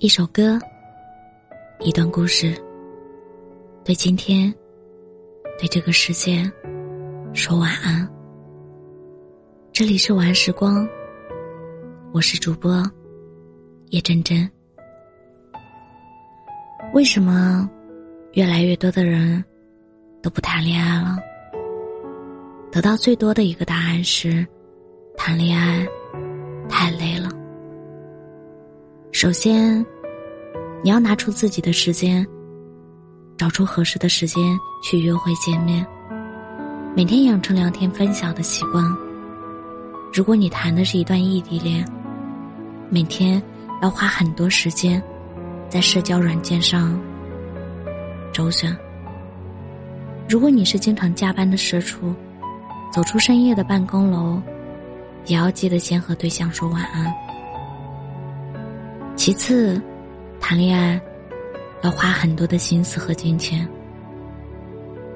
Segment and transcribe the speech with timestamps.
[0.00, 0.56] 一首歌，
[1.80, 2.54] 一段故事，
[3.84, 4.54] 对今天，
[5.58, 6.48] 对这个世界，
[7.34, 8.08] 说晚安。
[9.72, 10.88] 这里是晚安时光，
[12.12, 12.80] 我是主播
[13.88, 14.48] 叶真真。
[16.94, 17.68] 为什么
[18.34, 19.44] 越来越多的人
[20.22, 21.18] 都不谈恋爱了？
[22.70, 24.46] 得到最多的一个答案是：
[25.16, 25.84] 谈恋爱
[26.68, 27.28] 太累了。
[29.20, 29.84] 首先，
[30.80, 32.24] 你要拿出自己的时间，
[33.36, 34.40] 找出合适的时间
[34.80, 35.84] 去约会见面，
[36.94, 38.84] 每天养成聊天分享的习惯。
[40.14, 41.84] 如果你谈的是一段异地恋，
[42.90, 43.42] 每天
[43.82, 45.02] 要花很多时间
[45.68, 46.96] 在社交软件上
[48.32, 48.72] 周旋。
[50.28, 52.14] 如果你是经常加班的社畜，
[52.92, 54.40] 走出深夜的办公楼，
[55.26, 57.12] 也要记得先和对象说晚安。
[59.18, 59.82] 其次，
[60.40, 60.98] 谈恋爱
[61.82, 63.68] 要花很多的心思和金钱。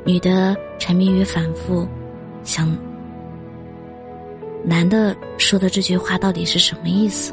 [0.04, 1.86] 女的沉迷于反复
[2.42, 2.76] 想，
[4.64, 7.32] 男的说的这句话到底是什么意思？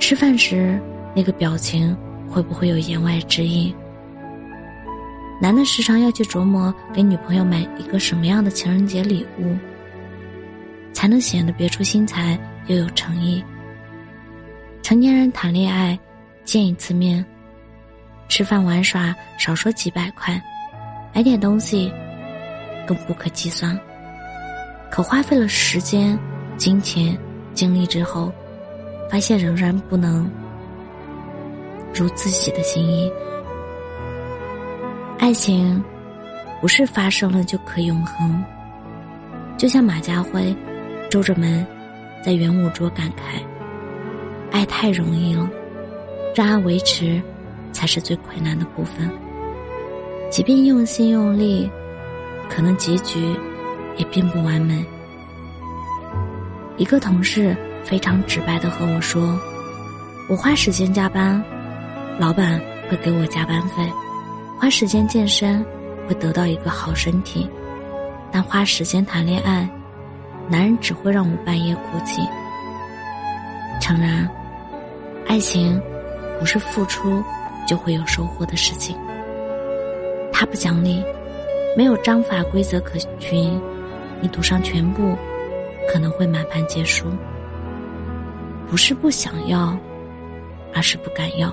[0.00, 0.80] 吃饭时
[1.14, 1.96] 那个表情
[2.28, 3.72] 会不会有言外之意？
[5.40, 9.56] 男的时常要去琢磨给女朋友买一个什么样的情人节礼物，
[10.92, 13.42] 才能显得别出心裁又有诚意。
[14.84, 15.98] 成年人谈恋爱，
[16.44, 17.24] 见一次面，
[18.28, 20.38] 吃饭玩耍少说几百块，
[21.14, 21.90] 买点东西
[22.86, 23.80] 更不可计算。
[24.90, 26.18] 可花费了时间、
[26.58, 27.16] 金钱、
[27.54, 28.30] 精力之后，
[29.10, 30.30] 发现仍然不能
[31.94, 33.10] 如自己的心意。
[35.18, 35.82] 爱情
[36.60, 38.44] 不是发生了就可永恒，
[39.56, 40.54] 就像马家辉
[41.10, 41.64] 皱着眉
[42.22, 43.42] 在圆舞桌感慨。
[44.54, 45.50] 爱太容易了，
[46.32, 47.20] 让爱维持，
[47.72, 49.10] 才是最困难的部分。
[50.30, 51.68] 即便用心用力，
[52.48, 53.34] 可能结局
[53.96, 54.86] 也并不完美。
[56.76, 59.36] 一个同事非常直白的和我说
[60.30, 61.42] ：“我花时间加班，
[62.16, 63.84] 老板会给我加班费；
[64.56, 65.66] 花时间健身，
[66.06, 67.44] 会得到一个好身体；
[68.30, 69.68] 但花时间谈恋爱，
[70.48, 72.22] 男人只会让我半夜哭泣。”
[73.82, 74.30] 诚然。
[75.26, 75.80] 爱情
[76.38, 77.22] 不是付出
[77.66, 78.96] 就会有收获的事情。
[80.32, 81.02] 他不讲理，
[81.76, 83.60] 没有章法规则可循，
[84.20, 85.16] 你赌上全部，
[85.92, 87.06] 可能会满盘皆输。
[88.68, 89.76] 不是不想要，
[90.74, 91.52] 而是不敢要。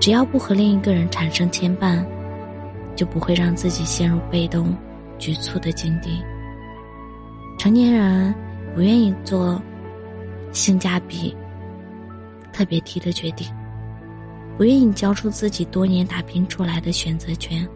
[0.00, 2.04] 只要不和另一个人产生牵绊，
[2.96, 4.74] 就不会让自己陷入被动、
[5.18, 6.22] 局促的境地。
[7.58, 8.34] 成年人
[8.74, 9.60] 不愿意做
[10.52, 11.36] 性价比。
[12.52, 13.46] 特别提的决定，
[14.56, 17.66] 不愿意交出自己多年打拼出来的选择权，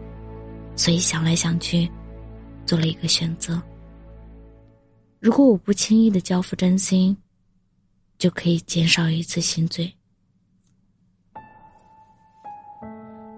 [0.75, 1.89] 所以想来想去，
[2.65, 3.61] 做了一个选择。
[5.19, 7.17] 如果我不轻易的交付真心，
[8.17, 9.91] 就可以减少一次心醉。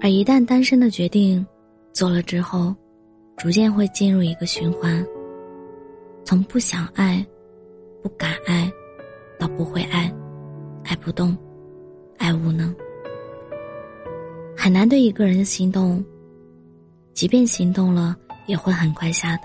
[0.01, 1.45] 而一旦单身的决定
[1.93, 2.75] 做了之后，
[3.37, 5.05] 逐渐会进入一个循环，
[6.25, 7.25] 从不想爱、
[8.03, 8.71] 不敢爱，
[9.37, 10.13] 到不会爱。
[10.89, 11.37] 爱不动，
[12.17, 12.75] 爱无能，
[14.57, 16.03] 很难对一个人心动。
[17.13, 18.17] 即便心动了，
[18.47, 19.43] 也会很快下的。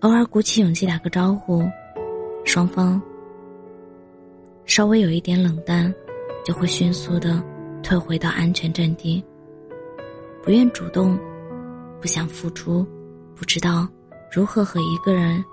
[0.00, 1.68] 偶尔鼓起勇气打个招呼，
[2.46, 2.98] 双方
[4.64, 5.94] 稍微有一点冷淡，
[6.42, 7.44] 就会迅速的
[7.82, 9.22] 退回到安全阵地。
[10.42, 11.18] 不愿主动，
[12.00, 12.86] 不想付出，
[13.34, 13.86] 不知道
[14.32, 15.44] 如何和一个人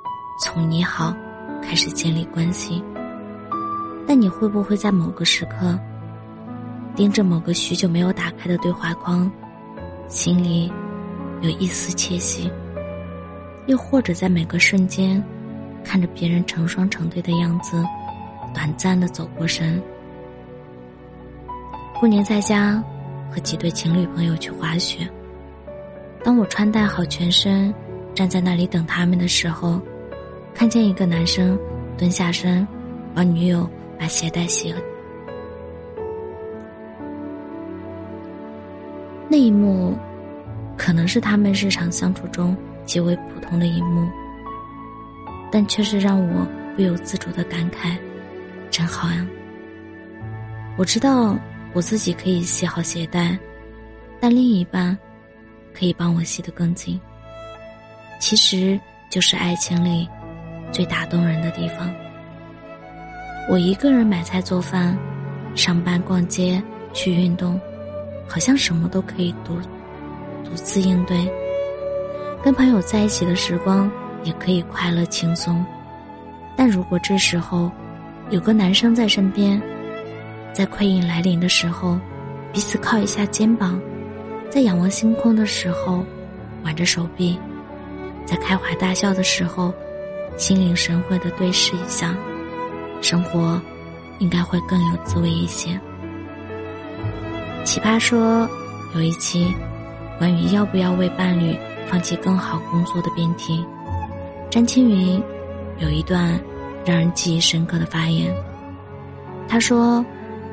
[0.41, 1.13] 从你好
[1.61, 2.81] 开始建立关系。
[4.05, 5.79] 但你会不会在某个时刻，
[6.95, 9.31] 盯着某个许久没有打开的对话框，
[10.07, 10.71] 心里
[11.41, 12.51] 有一丝窃喜？
[13.67, 15.23] 又或者在每个瞬间，
[15.83, 17.81] 看着别人成双成对的样子，
[18.53, 19.81] 短暂的走过神？
[21.99, 22.83] 过年在家，
[23.31, 25.07] 和几对情侣朋友去滑雪。
[26.23, 27.73] 当我穿戴好全身，
[28.13, 29.79] 站在那里等他们的时候，
[30.53, 31.57] 看见一个男生
[31.97, 32.67] 蹲下身，
[33.15, 33.69] 帮女友。
[33.99, 34.79] 把鞋带系了。
[39.29, 39.97] 那一幕，
[40.77, 42.55] 可能是他们日常相处中
[42.85, 44.07] 极为普通的一幕，
[45.51, 46.45] 但却是让我
[46.75, 47.97] 不由自主的感慨：
[48.69, 49.25] 真好呀！
[50.77, 51.37] 我知道
[51.73, 53.37] 我自己可以系好鞋带，
[54.19, 54.97] 但另一半
[55.73, 56.99] 可以帮我系得更紧。
[58.19, 58.79] 其实，
[59.09, 60.07] 就是爱情里
[60.71, 61.91] 最打动人的地方。
[63.49, 64.97] 我一个人买菜做饭，
[65.53, 66.61] 上班逛街
[66.93, 67.59] 去运动，
[68.25, 69.55] 好像什么都可以独
[70.43, 71.29] 独自应对。
[72.41, 73.91] 跟朋友在一起的时光
[74.23, 75.63] 也可以快乐轻松，
[76.55, 77.69] 但如果这时候
[78.29, 79.61] 有个男生在身边，
[80.53, 81.99] 在困意来临的时候，
[82.53, 83.79] 彼此靠一下肩膀，
[84.49, 86.03] 在仰望星空的时候
[86.63, 87.37] 挽着手臂，
[88.25, 89.73] 在开怀大笑的时候
[90.37, 92.15] 心领神会的对视一下。
[93.03, 93.61] 生活
[94.19, 95.77] 应该会更有滋味一些。
[97.65, 98.47] 奇葩说
[98.95, 99.53] 有一期
[100.17, 101.55] 关于要不要为伴侣
[101.85, 103.63] 放弃更好工作的辩题，
[104.49, 105.21] 詹青云
[105.79, 106.39] 有一段
[106.85, 108.33] 让人记忆深刻的发言。
[109.49, 110.03] 他说：“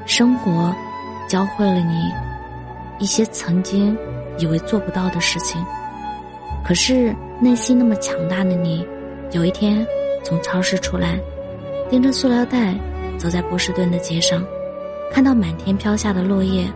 [0.05, 0.75] 生活
[1.29, 2.13] 教会了你
[2.99, 3.97] 一些曾经
[4.39, 5.65] 以为做不到的事情，
[6.65, 8.85] 可是内心那么强大的你，
[9.31, 9.87] 有一天
[10.25, 11.17] 从超市出来。”
[11.91, 12.75] 拎着塑料袋
[13.19, 14.45] 走在波士顿的街上，
[15.13, 16.71] 看到满天飘下的落叶，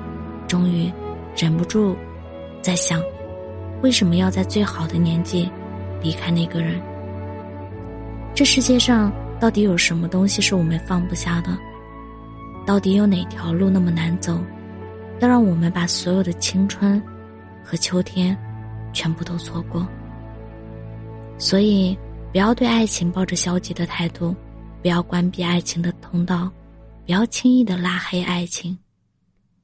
[0.49, 0.91] 终于
[1.37, 1.97] 忍不住
[2.61, 3.01] 在想：
[3.81, 5.49] 为什么要在最好的年纪
[6.03, 6.81] 离开那个人？
[8.35, 11.57] 这世界上到底有什么东西是我们放不下的？
[12.67, 14.37] 到底有哪条路那么难走，
[15.21, 17.01] 要让我们把所有的青春
[17.63, 18.37] 和秋天
[18.93, 19.87] 全部都错过？
[21.39, 21.97] 所以，
[22.33, 24.35] 不要对爱情抱着消极的态度。
[24.85, 26.53] 不要关闭爱情的通道，
[27.07, 28.77] 不要轻易的拉黑爱情，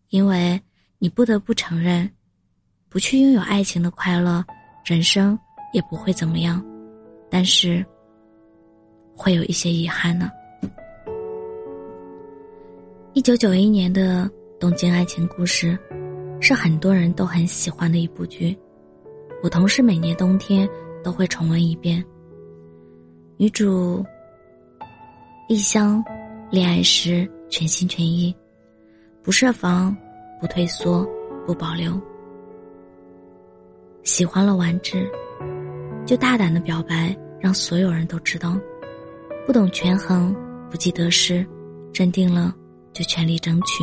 [0.08, 0.58] 因为
[0.98, 2.10] 你不得不承认，
[2.88, 4.42] 不去拥有爱情的快乐，
[4.82, 5.38] 人生
[5.74, 6.64] 也不会怎么样，
[7.28, 7.84] 但是
[9.14, 10.30] 会有一些遗憾呢。
[13.12, 14.24] 一九九一年的
[14.58, 15.78] 《东京爱情故事》，
[16.40, 18.58] 是很多人都很喜欢的一部剧，
[19.42, 20.66] 我同事每年冬天
[21.04, 22.02] 都会重温一遍。
[23.36, 24.02] 女主。
[25.50, 26.00] 异乡，
[26.48, 28.32] 恋爱时全心全意，
[29.20, 29.96] 不设防，
[30.40, 31.04] 不退缩，
[31.44, 32.00] 不保留。
[34.04, 35.10] 喜欢了完治，
[36.06, 38.56] 就大胆的表白，让所有人都知道。
[39.44, 40.32] 不懂权衡，
[40.70, 41.44] 不计得失，
[41.92, 42.54] 认定了
[42.92, 43.82] 就全力争取，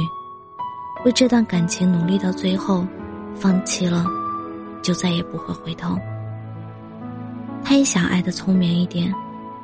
[1.04, 2.88] 为这段感情努力到最后，
[3.36, 4.06] 放弃了，
[4.82, 5.98] 就再也不会回头。
[7.62, 9.14] 他也想爱的聪明一点，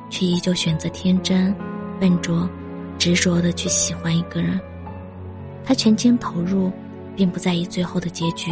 [0.10, 1.56] 却依旧选择天真。
[2.00, 2.50] 笨拙、
[2.98, 4.60] 执着的去喜欢一个人，
[5.64, 6.72] 他全情投入，
[7.16, 8.52] 并不在意最后的结局，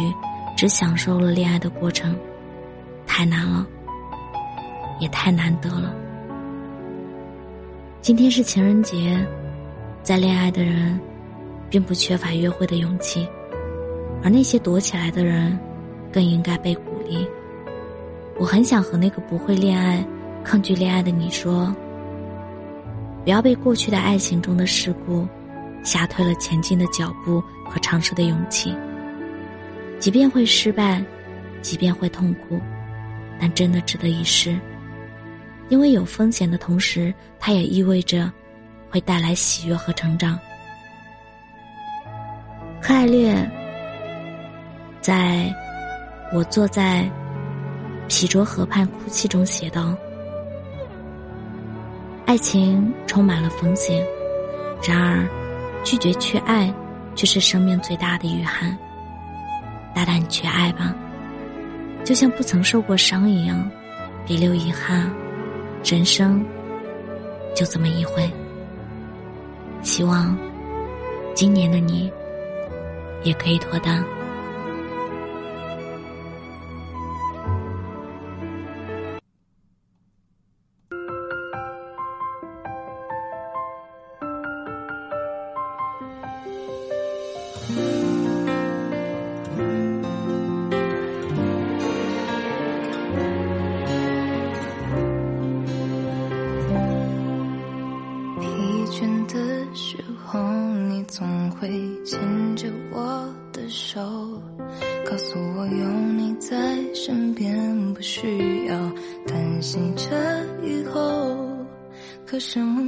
[0.56, 2.16] 只享受了恋爱的过程。
[3.06, 3.66] 太难了，
[4.98, 5.94] 也太难得了。
[8.00, 9.24] 今天是情人节，
[10.02, 10.98] 在恋爱的人，
[11.68, 13.28] 并不缺乏约会的勇气，
[14.22, 15.58] 而那些躲起来的人，
[16.10, 17.26] 更应该被鼓励。
[18.38, 20.04] 我很想和那个不会恋爱、
[20.42, 21.72] 抗拒恋爱的你说。
[23.24, 25.26] 不要被过去的爱情中的事故
[25.84, 28.74] 吓退了前进的脚步和尝试的勇气。
[29.98, 31.02] 即便会失败，
[31.60, 32.60] 即便会痛苦，
[33.38, 34.58] 但真的值得一试。
[35.68, 38.30] 因为有风险的同时，它也意味着
[38.90, 40.38] 会带来喜悦和成长。
[42.80, 43.48] 柯爱烈
[45.00, 45.54] 在
[46.34, 47.08] 我坐在
[48.08, 49.96] 皮卓河畔哭泣中写道。
[52.32, 54.02] 爱情充满了风险，
[54.82, 55.28] 然而，
[55.84, 56.72] 拒绝去爱，
[57.14, 58.74] 却是生命最大的遗憾。
[59.94, 60.94] 大胆去爱吧，
[62.04, 63.70] 就像不曾受过伤一样，
[64.26, 65.12] 别留遗憾。
[65.84, 66.42] 人生
[67.54, 68.32] 就这么一回。
[69.82, 70.34] 希望
[71.34, 72.10] 今年的你
[73.24, 74.02] 也可以脱单。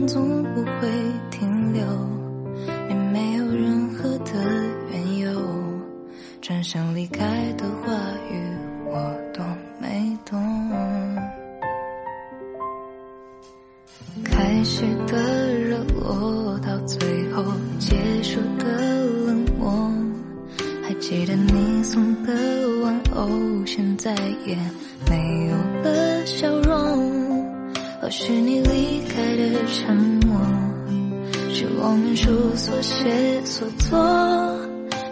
[0.06, 0.88] 总不会
[1.30, 1.82] 停留，
[2.88, 4.32] 也没有任何的
[4.90, 5.40] 缘由。
[6.42, 7.92] 转身离开的话
[8.30, 8.36] 语，
[8.86, 9.42] 我都
[9.80, 10.38] 没懂。
[14.22, 17.42] 开始的热络，到最后
[17.78, 19.90] 结束的冷漠。
[20.82, 22.32] 还记得你送的
[22.82, 23.28] 玩偶，
[23.64, 24.54] 现在也
[25.08, 25.93] 没有了。
[28.04, 30.38] 或许你离开的沉默，
[31.54, 33.98] 是我们书所写所做。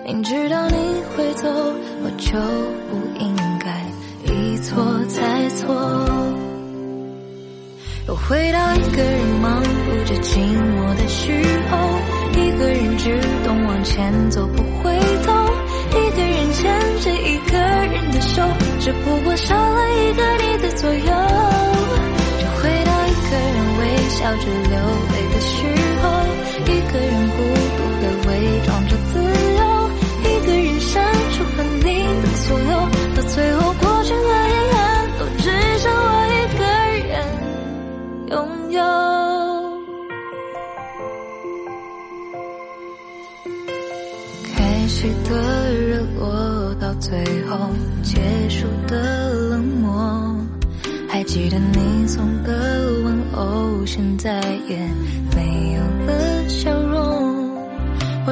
[0.05, 0.77] 明知道你
[1.17, 1.49] 会走，
[2.05, 2.39] 我就
[2.91, 3.83] 不应该
[4.31, 5.75] 一错再错。
[8.09, 11.33] 又回到一个人忙碌着寂寞的时
[11.71, 11.79] 候，
[12.39, 14.95] 一个人只懂往前走不回
[15.25, 15.33] 头，
[15.93, 18.43] 一个人牵着一个人的手，
[18.81, 19.22] 只不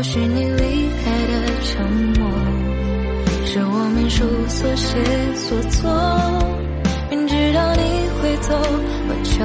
[0.01, 1.85] 或许你离开的沉
[2.19, 2.27] 默，
[3.45, 4.97] 是我们书所写
[5.35, 5.93] 所做。
[7.11, 7.83] 明知道你
[8.17, 9.45] 会走，我就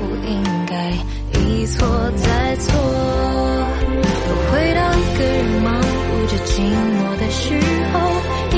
[0.00, 0.90] 不应该
[1.38, 2.74] 一错再错。
[4.26, 6.66] 又回到一个人忙碌着寂
[6.98, 7.54] 寞的时
[7.92, 7.94] 候，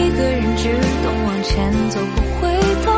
[0.01, 0.73] 一个人只
[1.05, 1.53] 懂往前
[1.91, 2.89] 走不回头，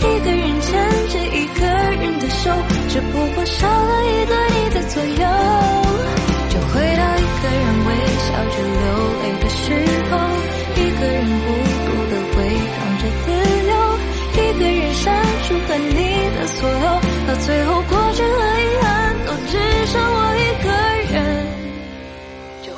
[0.00, 0.66] 一个人牵
[1.10, 1.62] 着一个
[2.02, 2.50] 人的手，
[2.88, 4.03] 只不过少了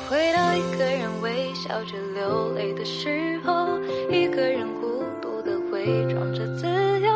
[0.09, 3.77] 回到一个人微笑着流泪的时候，
[4.09, 6.65] 一个人孤独的伪装着自
[7.01, 7.11] 由，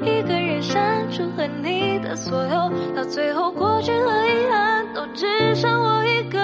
[0.00, 6.40] 一个人删除和你的所有，到最后过去和遗憾都只剩我一个